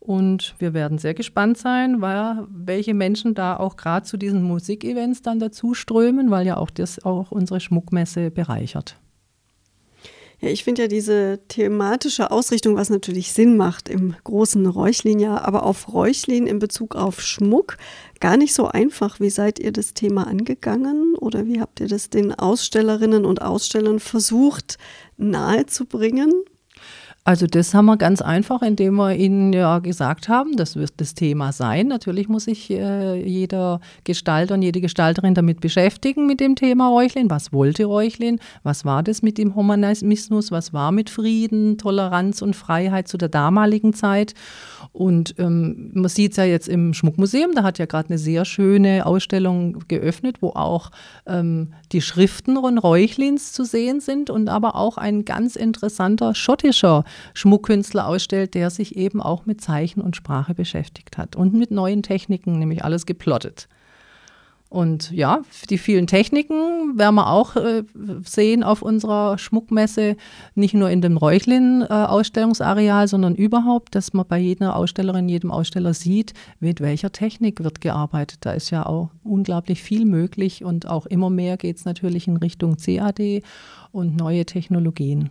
Und 0.00 0.54
wir 0.58 0.72
werden 0.72 0.98
sehr 0.98 1.14
gespannt 1.14 1.58
sein, 1.58 2.00
weil, 2.00 2.46
welche 2.48 2.94
Menschen 2.94 3.34
da 3.34 3.56
auch 3.56 3.76
gerade 3.76 4.06
zu 4.06 4.16
diesen 4.16 4.42
Musikevents 4.42 5.20
dann 5.22 5.38
dazu 5.38 5.74
strömen, 5.74 6.30
weil 6.30 6.46
ja 6.46 6.56
auch 6.56 6.70
das 6.70 7.04
auch 7.04 7.30
unsere 7.30 7.60
Schmuckmesse 7.60 8.30
bereichert. 8.30 8.96
Ja, 10.42 10.48
ich 10.48 10.64
finde 10.64 10.82
ja 10.82 10.88
diese 10.88 11.38
thematische 11.48 12.30
Ausrichtung, 12.30 12.74
was 12.74 12.88
natürlich 12.88 13.32
Sinn 13.32 13.58
macht 13.58 13.90
im 13.90 14.14
großen 14.24 14.66
Räuchlin-Jahr, 14.66 15.44
aber 15.44 15.64
auf 15.64 15.92
Räuchlin 15.92 16.46
in 16.46 16.58
Bezug 16.58 16.96
auf 16.96 17.20
Schmuck 17.20 17.76
gar 18.20 18.38
nicht 18.38 18.54
so 18.54 18.66
einfach. 18.66 19.20
Wie 19.20 19.28
seid 19.28 19.58
ihr 19.58 19.70
das 19.70 19.92
Thema 19.92 20.26
angegangen 20.26 21.14
oder 21.16 21.44
wie 21.44 21.60
habt 21.60 21.80
ihr 21.80 21.88
das 21.88 22.08
den 22.08 22.32
Ausstellerinnen 22.32 23.26
und 23.26 23.42
Ausstellern 23.42 24.00
versucht 24.00 24.78
nahezubringen? 25.18 26.32
Also 27.22 27.46
das 27.46 27.74
haben 27.74 27.84
wir 27.84 27.98
ganz 27.98 28.22
einfach, 28.22 28.62
indem 28.62 28.94
wir 28.96 29.14
Ihnen 29.14 29.52
ja 29.52 29.78
gesagt 29.80 30.30
haben, 30.30 30.56
das 30.56 30.76
wird 30.76 30.92
das 30.96 31.14
Thema 31.14 31.52
sein. 31.52 31.86
Natürlich 31.86 32.30
muss 32.30 32.44
sich 32.44 32.70
äh, 32.70 33.22
jeder 33.22 33.80
Gestalter 34.04 34.54
und 34.54 34.62
jede 34.62 34.80
Gestalterin 34.80 35.34
damit 35.34 35.60
beschäftigen 35.60 36.26
mit 36.26 36.40
dem 36.40 36.56
Thema 36.56 36.88
Reuchlin. 36.88 37.28
Was 37.28 37.52
wollte 37.52 37.84
Reuchlin? 37.84 38.40
Was 38.62 38.86
war 38.86 39.02
das 39.02 39.20
mit 39.20 39.36
dem 39.36 39.54
Humanismus? 39.54 40.50
Was 40.50 40.72
war 40.72 40.92
mit 40.92 41.10
Frieden, 41.10 41.76
Toleranz 41.76 42.40
und 42.40 42.56
Freiheit 42.56 43.06
zu 43.06 43.18
der 43.18 43.28
damaligen 43.28 43.92
Zeit? 43.92 44.32
Und 44.92 45.34
ähm, 45.38 45.90
man 45.92 46.08
sieht 46.08 46.32
es 46.32 46.36
ja 46.38 46.44
jetzt 46.44 46.68
im 46.68 46.94
Schmuckmuseum, 46.94 47.52
da 47.54 47.62
hat 47.62 47.78
ja 47.78 47.86
gerade 47.86 48.08
eine 48.08 48.18
sehr 48.18 48.44
schöne 48.44 49.06
Ausstellung 49.06 49.84
geöffnet, 49.88 50.38
wo 50.40 50.48
auch 50.50 50.90
ähm, 51.26 51.74
die 51.92 52.00
Schriften 52.00 52.56
von 52.56 52.78
Reuchlins 52.78 53.52
zu 53.52 53.64
sehen 53.64 54.00
sind 54.00 54.30
und 54.30 54.48
aber 54.48 54.74
auch 54.74 54.96
ein 54.96 55.24
ganz 55.24 55.54
interessanter 55.54 56.34
schottischer 56.34 57.04
Schmuckkünstler 57.34 58.06
ausstellt, 58.06 58.54
der 58.54 58.70
sich 58.70 58.96
eben 58.96 59.20
auch 59.20 59.46
mit 59.46 59.60
Zeichen 59.60 60.00
und 60.00 60.16
Sprache 60.16 60.54
beschäftigt 60.54 61.18
hat 61.18 61.36
und 61.36 61.54
mit 61.54 61.70
neuen 61.70 62.02
Techniken, 62.02 62.58
nämlich 62.58 62.84
alles 62.84 63.06
geplottet. 63.06 63.68
Und 64.70 65.10
ja, 65.10 65.42
die 65.68 65.78
vielen 65.78 66.06
Techniken 66.06 66.96
werden 66.96 67.16
wir 67.16 67.28
auch 67.28 67.56
äh, 67.56 67.82
sehen 68.24 68.62
auf 68.62 68.82
unserer 68.82 69.36
Schmuckmesse, 69.36 70.16
nicht 70.54 70.74
nur 70.74 70.88
in 70.90 71.02
dem 71.02 71.16
Reuchlin-Ausstellungsareal, 71.16 73.04
äh, 73.04 73.08
sondern 73.08 73.34
überhaupt, 73.34 73.96
dass 73.96 74.12
man 74.12 74.28
bei 74.28 74.38
jeder 74.38 74.76
Ausstellerin, 74.76 75.28
jedem 75.28 75.50
Aussteller 75.50 75.92
sieht, 75.92 76.34
mit 76.60 76.80
welcher 76.80 77.10
Technik 77.10 77.64
wird 77.64 77.80
gearbeitet. 77.80 78.38
Da 78.42 78.52
ist 78.52 78.70
ja 78.70 78.86
auch 78.86 79.10
unglaublich 79.24 79.82
viel 79.82 80.04
möglich 80.04 80.64
und 80.64 80.88
auch 80.88 81.06
immer 81.06 81.30
mehr 81.30 81.56
geht 81.56 81.78
es 81.78 81.84
natürlich 81.84 82.28
in 82.28 82.36
Richtung 82.36 82.76
CAD 82.76 83.42
und 83.90 84.16
neue 84.16 84.46
Technologien. 84.46 85.30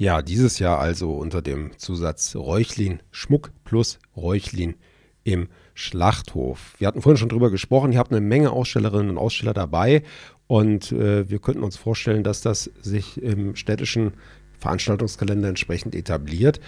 Ja, 0.00 0.22
dieses 0.22 0.60
Jahr 0.60 0.78
also 0.78 1.10
unter 1.16 1.42
dem 1.42 1.76
Zusatz 1.76 2.36
Räuchlin 2.36 3.00
Schmuck 3.10 3.50
plus 3.64 3.98
Räuchlin 4.16 4.76
im 5.24 5.48
Schlachthof. 5.74 6.76
Wir 6.78 6.86
hatten 6.86 7.02
vorhin 7.02 7.16
schon 7.16 7.28
drüber 7.28 7.50
gesprochen, 7.50 7.90
ihr 7.90 7.98
habt 7.98 8.12
eine 8.12 8.20
Menge 8.20 8.52
Ausstellerinnen 8.52 9.10
und 9.10 9.18
Aussteller 9.18 9.54
dabei 9.54 10.04
und 10.46 10.92
äh, 10.92 11.28
wir 11.28 11.40
könnten 11.40 11.64
uns 11.64 11.76
vorstellen, 11.76 12.22
dass 12.22 12.42
das 12.42 12.70
sich 12.80 13.20
im 13.20 13.56
städtischen 13.56 14.12
Veranstaltungskalender 14.60 15.48
entsprechend 15.48 15.96
etabliert. 15.96 16.60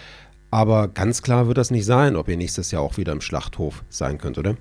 Aber 0.50 0.88
ganz 0.88 1.22
klar 1.22 1.46
wird 1.46 1.58
das 1.58 1.70
nicht 1.70 1.87
sein, 1.87 2.16
ob 2.16 2.28
ihr 2.28 2.37
nächstes 2.37 2.72
Jahr 2.72 2.82
auch 2.82 2.96
wieder 2.96 3.12
im 3.12 3.20
Schlachthof 3.20 3.84
sein 3.90 4.18
könnt, 4.18 4.38
oder? 4.38 4.56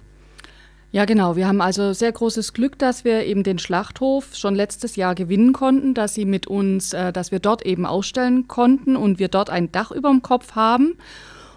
Ja, 0.91 1.05
genau. 1.05 1.36
Wir 1.36 1.48
haben 1.48 1.62
also 1.62 1.93
sehr 1.93 2.12
großes 2.12 2.53
Glück, 2.53 2.79
dass 2.79 3.03
wir 3.05 3.24
eben 3.25 3.43
den 3.43 3.60
Schlachthof 3.60 4.36
schon 4.36 4.55
letztes 4.55 4.96
Jahr 4.96 5.13
gewinnen 5.13 5.53
konnten, 5.53 5.93
dass 5.93 6.15
sie 6.15 6.25
mit 6.25 6.48
uns, 6.48 6.93
äh, 6.93 7.13
dass 7.13 7.31
wir 7.31 7.39
dort 7.39 7.63
eben 7.63 7.86
ausstellen 7.86 8.48
konnten 8.48 8.96
und 8.96 9.19
wir 9.19 9.27
dort 9.27 9.51
ein 9.51 9.72
Dach 9.72 9.91
über 9.91 10.10
dem 10.10 10.24
Kopf 10.24 10.55
haben. 10.55 10.98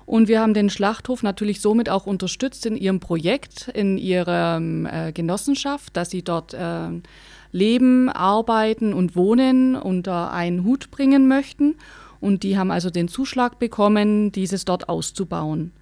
Und 0.04 0.28
wir 0.28 0.40
haben 0.40 0.52
den 0.52 0.68
Schlachthof 0.68 1.22
natürlich 1.22 1.62
somit 1.62 1.88
auch 1.88 2.06
unterstützt 2.06 2.66
in 2.66 2.76
ihrem 2.76 3.00
Projekt, 3.00 3.68
in 3.68 3.96
ihrer 3.96 4.60
äh, 4.60 5.12
Genossenschaft, 5.12 5.96
dass 5.96 6.10
sie 6.10 6.22
dort 6.22 6.52
äh, 6.52 6.88
leben, 7.52 8.10
arbeiten 8.10 8.92
und 8.92 9.16
wohnen 9.16 9.76
unter 9.76 10.30
einen 10.32 10.64
Hut 10.64 10.90
bringen 10.90 11.26
möchten. 11.28 11.76
Und 12.20 12.42
die 12.42 12.58
haben 12.58 12.70
also 12.70 12.90
den 12.90 13.08
Zuschlag 13.08 13.58
bekommen, 13.58 14.30
dieses 14.30 14.66
dort 14.66 14.90
auszubauen. 14.90 15.72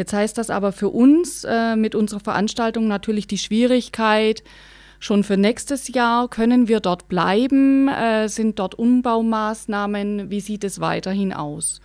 Jetzt 0.00 0.14
heißt 0.14 0.38
das 0.38 0.48
aber 0.48 0.72
für 0.72 0.88
uns 0.88 1.44
äh, 1.44 1.76
mit 1.76 1.94
unserer 1.94 2.20
Veranstaltung 2.20 2.88
natürlich 2.88 3.26
die 3.26 3.36
Schwierigkeit, 3.36 4.42
schon 4.98 5.24
für 5.24 5.36
nächstes 5.36 5.88
Jahr 5.88 6.28
können 6.28 6.68
wir 6.68 6.80
dort 6.80 7.06
bleiben, 7.08 7.86
äh, 7.88 8.26
sind 8.30 8.58
dort 8.58 8.74
Umbaumaßnahmen, 8.76 10.30
wie 10.30 10.40
sieht 10.40 10.64
es 10.64 10.80
weiterhin 10.80 11.34
aus? 11.34 11.82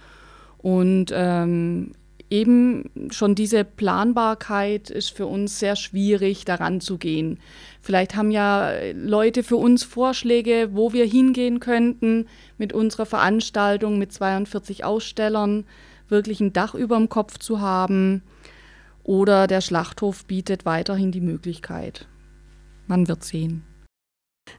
Und 0.59 1.11
ähm, 1.13 1.91
eben 2.29 2.89
schon 3.11 3.35
diese 3.35 3.65
Planbarkeit 3.65 4.89
ist 4.89 5.09
für 5.09 5.27
uns 5.27 5.59
sehr 5.59 5.75
schwierig, 5.75 6.45
daran 6.45 6.79
zu 6.79 6.97
gehen. 6.97 7.39
Vielleicht 7.81 8.15
haben 8.15 8.31
ja 8.31 8.71
Leute 8.93 9.43
für 9.43 9.57
uns 9.57 9.83
Vorschläge, 9.83 10.69
wo 10.71 10.93
wir 10.93 11.05
hingehen 11.05 11.59
könnten 11.59 12.27
mit 12.57 12.71
unserer 12.71 13.05
Veranstaltung 13.05 13.99
mit 13.99 14.13
42 14.13 14.85
Ausstellern 14.85 15.65
wirklich 16.09 16.41
ein 16.41 16.53
Dach 16.53 16.75
über 16.75 16.97
dem 16.97 17.09
Kopf 17.09 17.37
zu 17.39 17.61
haben. 17.61 18.23
Oder 19.03 19.47
der 19.47 19.61
Schlachthof 19.61 20.25
bietet 20.25 20.65
weiterhin 20.65 21.11
die 21.11 21.21
Möglichkeit. 21.21 22.07
Man 22.87 23.07
wird 23.07 23.23
sehen. 23.23 23.63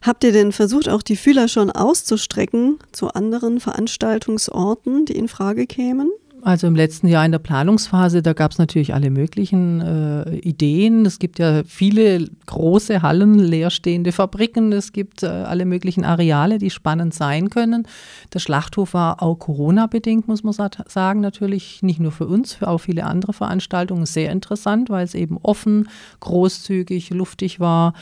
Habt 0.03 0.25
ihr 0.25 0.33
denn 0.33 0.53
versucht, 0.53 0.89
auch 0.89 1.03
die 1.03 1.17
Fühler 1.17 1.49
schon 1.49 1.71
auszustrecken 1.71 2.79
zu 2.93 3.09
anderen 3.09 3.61
Veranstaltungsorten, 3.61 5.05
die 5.07 5.17
in 5.17 5.29
Frage 5.29 5.67
kämen? 5.67 6.11
Also 6.47 6.69
im 6.69 6.77
letzten 6.77 7.09
Jahr 7.09 7.27
in 7.27 7.33
der 7.33 7.41
Planungsphase, 7.41 8.23
da 8.23 8.33
gab 8.33 8.53
es 8.53 8.59
natürlich 8.59 8.95
alle 8.95 9.11
möglichen 9.11 9.81
äh, 9.81 10.37
Ideen. 10.37 11.05
Es 11.05 11.19
gibt 11.19 11.41
ja 11.41 11.65
viele 11.65 12.31
große 12.47 13.03
Hallen, 13.03 13.37
leerstehende 13.37 14.13
Fabriken. 14.13 14.71
Es 14.71 14.93
gibt 14.93 15.25
äh, 15.25 15.27
alle 15.27 15.65
möglichen 15.65 16.05
Areale, 16.05 16.59
die 16.59 16.71
spannend 16.71 17.15
sein 17.15 17.51
können. 17.51 17.89
Der 18.33 18.39
Schlachthof 18.39 18.95
war 18.95 19.25
auch 19.25 19.41
Corona-bedingt, 19.41 20.29
muss 20.29 20.45
man 20.45 20.55
sagen, 20.87 21.21
natürlich 21.21 21.83
nicht 21.83 21.99
nur 21.99 22.13
für 22.13 22.29
uns, 22.29 22.53
für 22.53 22.69
auch 22.69 22.79
viele 22.79 23.07
andere 23.07 23.33
Veranstaltungen 23.33 24.07
sehr 24.07 24.31
interessant, 24.31 24.89
weil 24.89 25.05
es 25.05 25.17
eben 25.17 25.39
offen, 25.43 25.89
großzügig, 26.21 27.11
luftig 27.11 27.59
war. 27.59 27.93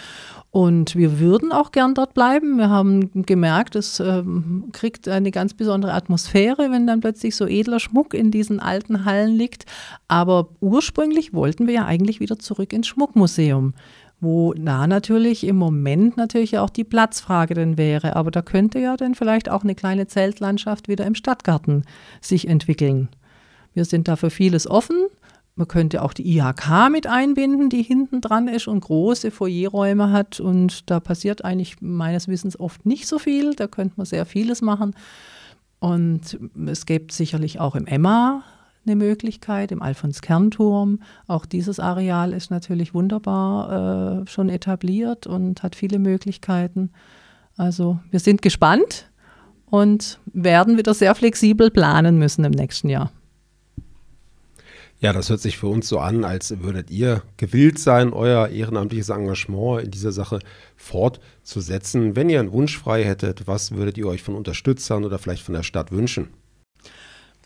Und 0.51 0.95
wir 0.95 1.19
würden 1.19 1.51
auch 1.51 1.73
gern 1.73 1.95
dort 1.95 2.15
bleiben. 2.15 2.59
Wir 2.59 2.71
haben 2.71 3.11
gemerkt, 3.27 3.75
es 3.75 3.99
ähm, 3.99 4.67
kriegt 4.71 5.09
eine 5.09 5.33
ganz 5.33 5.53
besondere 5.53 5.95
Atmosphäre, 5.95 6.71
wenn 6.71 6.87
dann 6.87 7.01
plötzlich 7.01 7.35
so 7.35 7.49
edler 7.49 7.81
Schmuck 7.81 8.15
in 8.15 8.31
diesen 8.35 8.61
alten 8.61 9.07
Hallen 9.07 9.35
liegt. 9.35 9.65
Aber 10.09 10.49
ursprünglich 10.61 11.33
wollten 11.33 11.67
wir 11.67 11.75
ja 11.75 11.87
eigentlich 11.87 12.21
wieder 12.21 12.39
zurück 12.39 12.73
ins 12.75 12.89
Schmuckmuseum 12.89 13.73
wo 14.25 14.55
da 14.55 14.87
natürlich 14.87 15.47
im 15.47 15.57
Moment 15.57 16.17
natürlich 16.17 16.59
auch 16.59 16.71
die 16.71 16.85
Platzfrage 16.85 17.55
dann 17.55 17.77
wäre. 17.77 18.17
Aber 18.17 18.31
da 18.31 18.43
könnte 18.43 18.81
ja 18.81 18.97
dann 18.97 19.15
vielleicht 19.15 19.49
auch 19.49 19.63
eine 19.63 19.75
kleine 19.75 20.07
Zeltlandschaft 20.07 20.89
wieder 20.89 21.05
im 21.05 21.15
Stadtgarten 21.15 21.85
sich 22.21 22.49
entwickeln. 22.49 23.09
Wir 23.75 23.85
sind 23.85 24.09
da 24.09 24.17
für 24.17 24.31
vieles 24.31 24.69
offen. 24.69 24.97
Man 25.57 25.69
könnte 25.69 26.03
auch 26.03 26.13
die 26.13 26.37
IHK 26.37 26.91
mit 26.91 27.07
einbinden, 27.07 27.69
die 27.69 27.83
hinten 27.83 28.21
dran 28.21 28.49
ist 28.49 28.67
und 28.67 28.81
große 28.81 29.31
Foyerräume 29.31 30.11
hat. 30.11 30.41
Und 30.41 30.91
da 30.91 30.99
passiert 30.99 31.45
eigentlich 31.45 31.81
meines 31.81 32.27
Wissens 32.27 32.59
oft 32.59 32.87
nicht 32.87 33.07
so 33.07 33.19
viel. 33.19 33.55
Da 33.55 33.69
könnte 33.69 33.95
man 33.97 34.07
sehr 34.07 34.27
vieles 34.27 34.63
machen. 34.63 34.95
Und 35.85 36.39
es 36.65 36.87
gibt 36.87 37.13
sicherlich 37.13 37.61
auch 37.61 37.75
im 37.75 37.87
Emma 37.87 38.43
eine 38.87 38.97
Möglichkeit, 38.97 39.71
im 39.71 39.83
Alfons-Kernturm. 39.83 41.01
Auch 41.27 41.45
dieses 41.45 41.79
Areal 41.79 42.33
ist 42.33 42.51
natürlich 42.51 42.95
wunderbar 42.95 44.23
äh, 44.23 44.27
schon 44.27 44.49
etabliert 44.49 45.27
und 45.27 45.63
hat 45.63 45.77
viele 45.77 45.99
Möglichkeiten. 45.99 46.91
Also 47.59 47.99
wir 48.11 48.19
sind 48.21 48.41
gespannt 48.41 49.11
und 49.67 50.21
werden 50.33 50.79
wieder 50.79 50.95
sehr 50.95 51.15
flexibel 51.15 51.71
planen 51.71 52.19
müssen 52.19 52.47
im 52.47 52.53
nächsten 52.53 52.89
Jahr. 52.89 53.13
Ja, 55.05 55.13
das 55.13 55.29
hört 55.29 55.43
sich 55.43 55.59
für 55.59 55.67
uns 55.67 55.87
so 55.87 55.99
an, 55.99 56.25
als 56.25 56.63
würdet 56.63 56.91
ihr 56.91 57.21
gewillt 57.37 57.79
sein, 57.79 58.15
euer 58.15 58.49
ehrenamtliches 58.49 59.11
Engagement 59.11 59.85
in 59.85 59.91
dieser 59.91 60.13
Sache 60.13 60.39
fortzusetzen. 60.77 62.17
Wenn 62.17 62.31
ihr 62.31 62.41
einen 62.41 62.53
Wunsch 62.53 62.79
frei 62.79 63.05
hättet, 63.05 63.47
was 63.47 63.73
würdet 63.73 63.99
ihr 63.99 64.07
euch 64.07 64.23
von 64.23 64.35
Unterstützern 64.35 65.05
oder 65.05 65.19
vielleicht 65.19 65.43
von 65.43 65.55
der 65.55 65.63
Stadt 65.63 65.93
wünschen? 65.93 66.29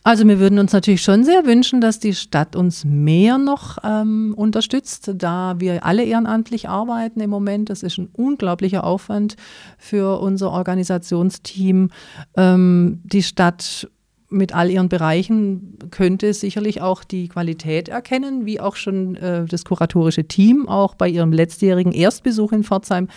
Also 0.04 0.24
wir 0.28 0.38
würden 0.38 0.60
uns 0.60 0.72
natürlich 0.72 1.02
schon 1.02 1.24
sehr 1.24 1.46
wünschen, 1.46 1.80
dass 1.80 1.98
die 1.98 2.14
Stadt 2.14 2.54
uns 2.54 2.84
mehr 2.84 3.38
noch 3.38 3.78
ähm, 3.82 4.34
unterstützt, 4.36 5.10
da 5.16 5.56
wir 5.58 5.84
alle 5.84 6.04
ehrenamtlich 6.04 6.68
arbeiten 6.68 7.18
im 7.18 7.30
Moment. 7.30 7.70
Das 7.70 7.82
ist 7.82 7.98
ein 7.98 8.08
unglaublicher 8.12 8.84
Aufwand 8.84 9.34
für 9.78 10.20
unser 10.20 10.52
Organisationsteam. 10.52 11.90
Ähm, 12.36 13.00
die 13.02 13.24
Stadt 13.24 13.88
mit 14.30 14.54
all 14.54 14.70
ihren 14.70 14.88
Bereichen 14.88 15.78
könnte 15.90 16.35
sicherlich 16.35 16.82
auch 16.82 17.02
die 17.02 17.28
Qualität 17.28 17.88
erkennen, 17.88 18.44
wie 18.44 18.61
auch 18.61 18.76
schon 18.76 19.16
äh, 19.16 19.47
das 19.47 19.64
kuratorische 19.64 20.25
Team 20.25 20.68
auch 20.68 20.94
bei 20.94 21.08
ihrem 21.08 21.32
letztjährigen 21.32 21.92
Erstbesuch 21.92 22.52
in 22.52 22.64
Pforzheim 22.64 23.08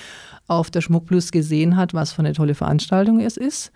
auf 0.47 0.71
der 0.71 0.81
Schmuckplus 0.81 1.31
gesehen 1.31 1.75
hat, 1.75 1.93
was 1.93 2.13
für 2.13 2.19
eine 2.19 2.33
tolle 2.33 2.55
Veranstaltung 2.55 3.19
es 3.19 3.37
ist. 3.37 3.71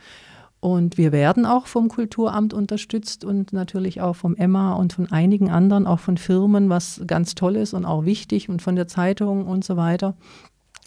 Und 0.61 0.97
wir 0.97 1.11
werden 1.11 1.45
auch 1.45 1.67
vom 1.67 1.89
Kulturamt 1.89 2.53
unterstützt 2.53 3.23
und 3.23 3.53
natürlich 3.53 4.01
auch 4.01 4.15
vom 4.15 4.35
Emma 4.35 4.73
und 4.73 4.93
von 4.93 5.11
einigen 5.11 5.51
anderen, 5.51 5.85
auch 5.85 5.99
von 5.99 6.17
Firmen, 6.17 6.69
was 6.69 7.01
ganz 7.05 7.35
toll 7.35 7.55
ist 7.57 7.73
und 7.73 7.85
auch 7.85 8.05
wichtig 8.05 8.49
und 8.49 8.61
von 8.61 8.75
der 8.75 8.87
Zeitung 8.87 9.45
und 9.45 9.63
so 9.63 9.77
weiter. 9.77 10.15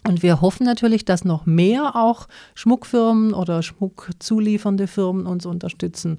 Und 0.07 0.23
wir 0.23 0.41
hoffen 0.41 0.65
natürlich, 0.65 1.05
dass 1.05 1.25
noch 1.25 1.45
mehr 1.45 1.95
auch 1.95 2.27
Schmuckfirmen 2.55 3.33
oder 3.33 3.61
Schmuckzuliefernde 3.61 4.87
Firmen 4.87 5.25
uns 5.25 5.45
unterstützen. 5.45 6.17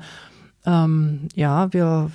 Ähm, 0.67 1.29
ja, 1.35 1.73
wir 1.73 2.11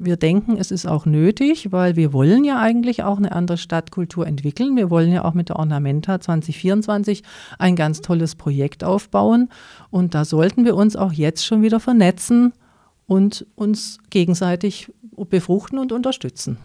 wir 0.00 0.16
denken, 0.16 0.56
es 0.56 0.70
ist 0.70 0.86
auch 0.86 1.04
nötig, 1.04 1.72
weil 1.72 1.94
wir 1.94 2.14
wollen 2.14 2.42
ja 2.42 2.58
eigentlich 2.58 3.02
auch 3.02 3.18
eine 3.18 3.32
andere 3.32 3.58
Stadtkultur 3.58 4.26
entwickeln. 4.26 4.74
Wir 4.74 4.88
wollen 4.88 5.12
ja 5.12 5.26
auch 5.26 5.34
mit 5.34 5.50
der 5.50 5.56
Ornamenta 5.56 6.18
2024 6.18 7.22
ein 7.58 7.76
ganz 7.76 8.00
tolles 8.00 8.34
Projekt 8.34 8.82
aufbauen. 8.82 9.50
Und 9.90 10.14
da 10.14 10.24
sollten 10.24 10.64
wir 10.64 10.74
uns 10.74 10.96
auch 10.96 11.12
jetzt 11.12 11.44
schon 11.44 11.60
wieder 11.60 11.80
vernetzen 11.80 12.54
und 13.06 13.46
uns 13.56 13.98
gegenseitig 14.08 14.90
befruchten 15.28 15.78
und 15.78 15.92
unterstützen. 15.92 16.56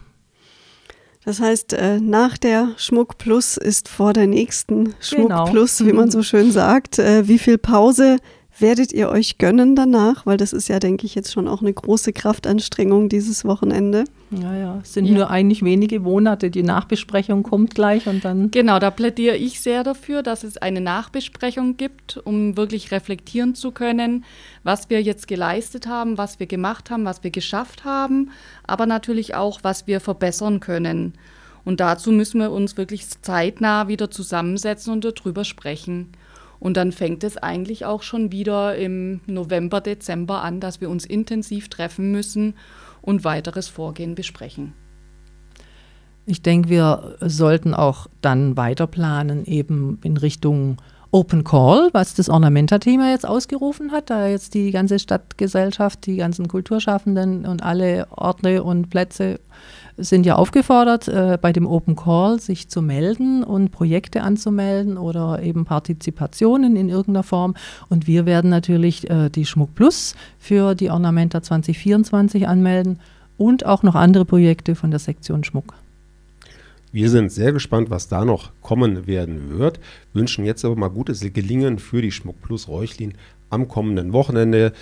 Das 1.26 1.40
heißt, 1.40 1.72
äh, 1.72 1.98
nach 1.98 2.38
der 2.38 2.68
Schmuck 2.76 3.18
Plus 3.18 3.56
ist 3.56 3.88
vor 3.88 4.12
der 4.12 4.28
nächsten 4.28 4.94
Schmuck 5.00 5.30
genau. 5.30 5.44
Plus, 5.46 5.84
wie 5.84 5.92
man 5.92 6.08
so 6.08 6.22
schön 6.22 6.52
sagt. 6.52 7.00
Äh, 7.00 7.26
wie 7.26 7.40
viel 7.40 7.58
Pause 7.58 8.18
werdet 8.58 8.92
ihr 8.92 9.08
euch 9.08 9.38
gönnen 9.38 9.76
danach? 9.76 10.26
Weil 10.26 10.36
das 10.36 10.52
ist 10.52 10.68
ja, 10.68 10.78
denke 10.78 11.06
ich, 11.06 11.14
jetzt 11.14 11.32
schon 11.32 11.48
auch 11.48 11.60
eine 11.60 11.72
große 11.72 12.12
Kraftanstrengung 12.12 13.08
dieses 13.08 13.44
Wochenende. 13.44 14.04
Ja, 14.30 14.56
ja, 14.56 14.80
es 14.82 14.92
sind 14.92 15.06
ja. 15.06 15.14
nur 15.14 15.30
eigentlich 15.30 15.62
wenige 15.62 16.00
Monate. 16.00 16.50
Die 16.50 16.62
Nachbesprechung 16.62 17.42
kommt 17.42 17.74
gleich 17.74 18.06
und 18.06 18.24
dann. 18.24 18.50
Genau, 18.50 18.78
da 18.78 18.90
plädiere 18.90 19.36
ich 19.36 19.60
sehr 19.60 19.84
dafür, 19.84 20.22
dass 20.22 20.44
es 20.44 20.56
eine 20.56 20.80
Nachbesprechung 20.80 21.76
gibt, 21.76 22.16
um 22.18 22.56
wirklich 22.56 22.90
reflektieren 22.90 23.54
zu 23.54 23.70
können, 23.70 24.24
was 24.64 24.90
wir 24.90 25.02
jetzt 25.02 25.28
geleistet 25.28 25.86
haben, 25.86 26.18
was 26.18 26.40
wir 26.40 26.46
gemacht 26.46 26.90
haben, 26.90 27.04
was 27.04 27.22
wir 27.22 27.30
geschafft 27.30 27.84
haben, 27.84 28.30
aber 28.66 28.86
natürlich 28.86 29.34
auch, 29.34 29.60
was 29.62 29.86
wir 29.86 30.00
verbessern 30.00 30.60
können. 30.60 31.14
Und 31.64 31.80
dazu 31.80 32.12
müssen 32.12 32.40
wir 32.40 32.52
uns 32.52 32.76
wirklich 32.76 33.08
zeitnah 33.22 33.88
wieder 33.88 34.10
zusammensetzen 34.10 34.92
und 34.92 35.04
darüber 35.04 35.44
sprechen. 35.44 36.12
Und 36.58 36.76
dann 36.76 36.92
fängt 36.92 37.24
es 37.24 37.36
eigentlich 37.36 37.84
auch 37.84 38.02
schon 38.02 38.32
wieder 38.32 38.76
im 38.76 39.20
November, 39.26 39.80
Dezember 39.80 40.42
an, 40.42 40.60
dass 40.60 40.80
wir 40.80 40.90
uns 40.90 41.04
intensiv 41.04 41.68
treffen 41.68 42.12
müssen 42.12 42.54
und 43.02 43.24
weiteres 43.24 43.68
Vorgehen 43.68 44.14
besprechen. 44.14 44.72
Ich 46.26 46.42
denke, 46.42 46.68
wir 46.68 47.16
sollten 47.20 47.72
auch 47.72 48.08
dann 48.20 48.56
weiter 48.56 48.88
planen, 48.88 49.44
eben 49.44 50.00
in 50.02 50.16
Richtung 50.16 50.78
Open 51.12 51.44
Call, 51.44 51.88
was 51.92 52.14
das 52.14 52.28
Ornamenta-Thema 52.28 53.12
jetzt 53.12 53.26
ausgerufen 53.26 53.92
hat, 53.92 54.10
da 54.10 54.26
jetzt 54.26 54.54
die 54.54 54.72
ganze 54.72 54.98
Stadtgesellschaft, 54.98 56.04
die 56.04 56.16
ganzen 56.16 56.48
Kulturschaffenden 56.48 57.46
und 57.46 57.62
alle 57.62 58.08
Orte 58.10 58.64
und 58.64 58.90
Plätze 58.90 59.38
sind 59.96 60.26
ja 60.26 60.36
aufgefordert, 60.36 61.08
äh, 61.08 61.38
bei 61.40 61.52
dem 61.52 61.66
Open 61.66 61.96
Call 61.96 62.40
sich 62.40 62.68
zu 62.68 62.82
melden 62.82 63.42
und 63.42 63.70
Projekte 63.70 64.22
anzumelden 64.22 64.98
oder 64.98 65.42
eben 65.42 65.64
Partizipationen 65.64 66.76
in 66.76 66.88
irgendeiner 66.88 67.22
Form. 67.22 67.54
Und 67.88 68.06
wir 68.06 68.26
werden 68.26 68.50
natürlich 68.50 69.08
äh, 69.10 69.30
die 69.30 69.46
Schmuck 69.46 69.74
Plus 69.74 70.14
für 70.38 70.74
die 70.74 70.90
Ornamenta 70.90 71.42
2024 71.42 72.46
anmelden 72.46 73.00
und 73.38 73.66
auch 73.66 73.82
noch 73.82 73.94
andere 73.94 74.24
Projekte 74.24 74.74
von 74.74 74.90
der 74.90 75.00
Sektion 75.00 75.44
Schmuck. 75.44 75.74
Wir 76.92 77.10
sind 77.10 77.30
sehr 77.30 77.52
gespannt, 77.52 77.90
was 77.90 78.08
da 78.08 78.24
noch 78.24 78.52
kommen 78.62 79.06
werden 79.06 79.58
wird. 79.58 79.80
Wünschen 80.14 80.44
jetzt 80.44 80.64
aber 80.64 80.76
mal 80.76 80.88
gutes 80.88 81.20
Gelingen 81.20 81.78
für 81.78 82.00
die 82.00 82.12
Schmuck 82.12 82.40
Plus 82.40 82.68
Räuchlin 82.68 83.14
am 83.50 83.68
kommenden 83.68 84.12
Wochenende 84.12 84.72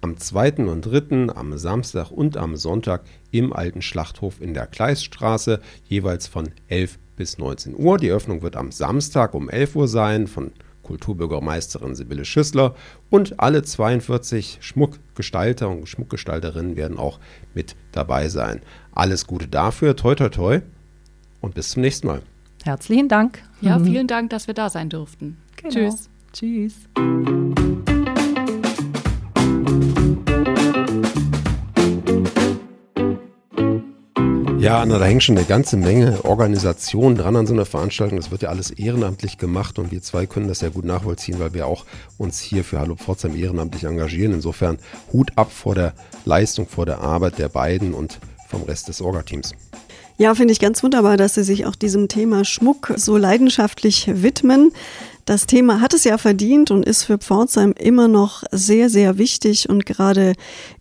am 0.00 0.16
2. 0.16 0.66
und 0.66 0.82
3., 0.82 1.34
am 1.34 1.56
Samstag 1.58 2.10
und 2.10 2.36
am 2.36 2.56
Sonntag 2.56 3.02
im 3.30 3.52
alten 3.52 3.82
Schlachthof 3.82 4.40
in 4.40 4.54
der 4.54 4.66
Kleiststraße, 4.66 5.60
jeweils 5.88 6.26
von 6.26 6.50
11 6.68 6.98
bis 7.16 7.38
19 7.38 7.74
Uhr. 7.76 7.98
Die 7.98 8.10
Öffnung 8.10 8.42
wird 8.42 8.56
am 8.56 8.70
Samstag 8.70 9.34
um 9.34 9.48
11 9.48 9.76
Uhr 9.76 9.88
sein 9.88 10.26
von 10.26 10.52
Kulturbürgermeisterin 10.88 11.94
Sibylle 11.94 12.24
Schüssler 12.24 12.74
und 13.10 13.40
alle 13.40 13.62
42 13.62 14.58
Schmuckgestalter 14.60 15.68
und 15.68 15.86
Schmuckgestalterinnen 15.86 16.76
werden 16.76 16.98
auch 16.98 17.18
mit 17.54 17.76
dabei 17.92 18.28
sein. 18.28 18.62
Alles 18.92 19.26
Gute 19.26 19.48
dafür, 19.48 19.96
toi 19.96 20.14
toi 20.14 20.30
toi 20.30 20.60
und 21.40 21.54
bis 21.54 21.70
zum 21.70 21.82
nächsten 21.82 22.06
Mal. 22.06 22.22
Herzlichen 22.64 23.08
Dank. 23.08 23.42
Ja, 23.60 23.78
vielen 23.84 24.06
Dank, 24.06 24.30
dass 24.30 24.46
wir 24.46 24.54
da 24.54 24.70
sein 24.70 24.88
durften. 24.88 25.36
Genau. 25.56 25.74
Tschüss. 25.74 26.08
Tschüss. 26.32 26.74
Ja, 34.68 34.82
Anna, 34.82 34.98
da 34.98 35.06
hängt 35.06 35.22
schon 35.22 35.38
eine 35.38 35.46
ganze 35.46 35.78
Menge 35.78 36.26
Organisation 36.26 37.14
dran 37.14 37.36
an 37.36 37.46
so 37.46 37.54
einer 37.54 37.64
Veranstaltung. 37.64 38.18
Das 38.18 38.30
wird 38.30 38.42
ja 38.42 38.50
alles 38.50 38.70
ehrenamtlich 38.70 39.38
gemacht 39.38 39.78
und 39.78 39.90
wir 39.90 40.02
zwei 40.02 40.26
können 40.26 40.46
das 40.46 40.60
ja 40.60 40.68
gut 40.68 40.84
nachvollziehen, 40.84 41.40
weil 41.40 41.54
wir 41.54 41.66
auch 41.66 41.86
uns 42.18 42.38
hier 42.38 42.62
für 42.64 42.78
Hallo 42.78 42.94
Pforzheim 42.94 43.34
ehrenamtlich 43.34 43.84
engagieren. 43.84 44.34
Insofern 44.34 44.76
Hut 45.10 45.30
ab 45.36 45.52
vor 45.52 45.74
der 45.74 45.94
Leistung, 46.26 46.68
vor 46.68 46.84
der 46.84 47.00
Arbeit 47.00 47.38
der 47.38 47.48
beiden 47.48 47.94
und 47.94 48.18
vom 48.46 48.62
Rest 48.64 48.88
des 48.88 49.00
Orga-Teams. 49.00 49.54
Ja, 50.18 50.34
finde 50.34 50.52
ich 50.52 50.60
ganz 50.60 50.82
wunderbar, 50.82 51.16
dass 51.16 51.36
Sie 51.36 51.44
sich 51.44 51.64
auch 51.64 51.74
diesem 51.74 52.08
Thema 52.08 52.44
Schmuck 52.44 52.92
so 52.96 53.16
leidenschaftlich 53.16 54.10
widmen. 54.22 54.72
Das 55.24 55.46
Thema 55.46 55.80
hat 55.80 55.94
es 55.94 56.04
ja 56.04 56.18
verdient 56.18 56.70
und 56.70 56.84
ist 56.84 57.04
für 57.04 57.18
Pforzheim 57.18 57.72
immer 57.78 58.08
noch 58.08 58.42
sehr, 58.50 58.90
sehr 58.90 59.16
wichtig 59.16 59.68
und 59.68 59.86
gerade 59.86 60.34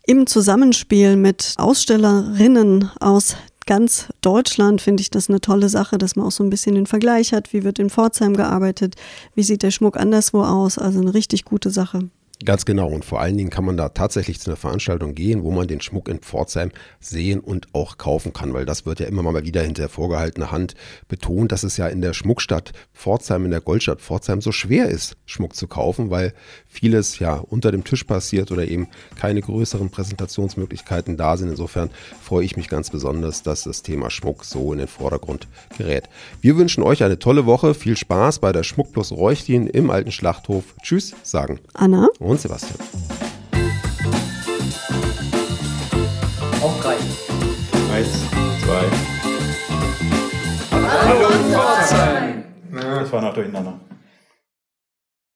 im 0.05 0.25
Zusammenspiel 0.25 1.15
mit 1.15 1.53
Ausstellerinnen 1.57 2.91
aus 2.99 3.37
ganz 3.67 4.07
Deutschland 4.21 4.81
finde 4.81 5.01
ich 5.01 5.11
das 5.11 5.29
eine 5.29 5.39
tolle 5.39 5.69
Sache, 5.69 5.99
dass 5.99 6.15
man 6.15 6.25
auch 6.25 6.31
so 6.31 6.43
ein 6.43 6.49
bisschen 6.49 6.73
den 6.73 6.87
Vergleich 6.87 7.33
hat, 7.33 7.53
wie 7.53 7.63
wird 7.63 7.77
in 7.77 7.91
Pforzheim 7.91 8.35
gearbeitet, 8.35 8.95
wie 9.35 9.43
sieht 9.43 9.61
der 9.61 9.71
Schmuck 9.71 9.97
anderswo 9.97 10.41
aus. 10.43 10.79
Also 10.79 10.99
eine 10.99 11.13
richtig 11.13 11.45
gute 11.45 11.69
Sache. 11.69 12.09
Ganz 12.45 12.65
genau. 12.65 12.87
Und 12.87 13.03
vor 13.03 13.19
allen 13.19 13.35
Dingen 13.35 13.49
kann 13.49 13.65
man 13.65 13.77
da 13.77 13.89
tatsächlich 13.89 14.39
zu 14.39 14.51
einer 14.51 14.57
Veranstaltung 14.57 15.15
gehen, 15.15 15.43
wo 15.43 15.51
man 15.51 15.67
den 15.67 15.81
Schmuck 15.81 16.07
in 16.07 16.19
Pforzheim 16.19 16.71
sehen 16.99 17.39
und 17.39 17.73
auch 17.73 17.97
kaufen 17.97 18.31
kann, 18.31 18.53
weil 18.53 18.65
das 18.65 18.85
wird 18.85 18.99
ja 18.99 19.07
immer 19.07 19.23
mal 19.23 19.43
wieder 19.43 19.63
hinter 19.63 19.89
vorgehaltener 19.89 20.51
Hand 20.51 20.75
betont, 21.07 21.51
dass 21.51 21.63
es 21.63 21.77
ja 21.77 21.87
in 21.87 22.01
der 22.01 22.13
Schmuckstadt 22.13 22.73
Pforzheim, 22.93 23.45
in 23.45 23.51
der 23.51 23.61
Goldstadt 23.61 24.01
Pforzheim 24.01 24.41
so 24.41 24.51
schwer 24.51 24.87
ist, 24.87 25.17
Schmuck 25.25 25.55
zu 25.55 25.67
kaufen, 25.67 26.11
weil 26.11 26.33
vieles 26.67 27.17
ja 27.17 27.35
unter 27.35 27.71
dem 27.71 27.83
Tisch 27.83 28.03
passiert 28.03 28.51
oder 28.51 28.67
eben 28.67 28.87
keine 29.15 29.41
größeren 29.41 29.89
Präsentationsmöglichkeiten 29.89 31.17
da 31.17 31.37
sind. 31.37 31.49
Insofern 31.49 31.89
freue 32.21 32.45
ich 32.45 32.55
mich 32.55 32.69
ganz 32.69 32.91
besonders, 32.91 33.41
dass 33.41 33.63
das 33.63 33.81
Thema 33.81 34.11
Schmuck 34.11 34.45
so 34.45 34.73
in 34.73 34.79
den 34.79 34.87
Vordergrund 34.87 35.47
gerät. 35.75 36.03
Wir 36.41 36.55
wünschen 36.55 36.83
euch 36.83 37.03
eine 37.03 37.17
tolle 37.17 37.47
Woche, 37.47 37.73
viel 37.73 37.97
Spaß 37.97 38.39
bei 38.39 38.51
der 38.51 38.61
Schmuck 38.61 38.93
plus 38.93 39.11
Räuchlin 39.11 39.65
im 39.65 39.89
alten 39.89 40.11
Schlachthof. 40.11 40.75
Tschüss, 40.83 41.15
sagen 41.23 41.59
Anna 41.73 42.07
und 42.27 42.41
Sebastian. 42.41 42.77
Auf 46.61 46.79
drei. 46.81 46.95
Eins, 47.93 48.09
zwei. 48.63 48.83
Hallo, 50.71 50.89
Hallo 50.89 51.29
Pforzheim! 51.51 52.43
Das 52.71 53.11
war 53.11 53.21
noch 53.21 53.33
durcheinander. 53.33 53.79